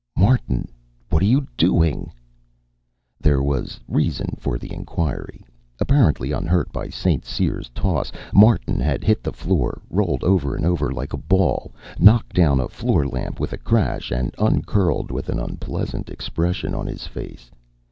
[0.17, 0.67] "Martin!
[1.11, 2.11] What are you doing?"
[3.19, 5.45] There was reason for his inquiry.
[5.79, 7.23] Apparently unhurt by St.
[7.23, 12.33] Cyr's toss, Martin had hit the floor, rolled over and over like a ball, knocked
[12.33, 17.05] down a floor lamp with a crash, and uncurled, with an unpleasant expression on his
[17.05, 17.51] face.